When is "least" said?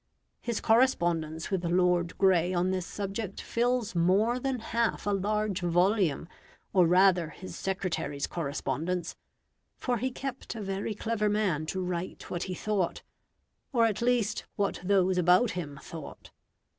14.01-14.45